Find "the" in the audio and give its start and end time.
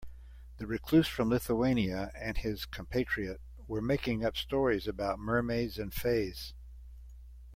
0.57-0.65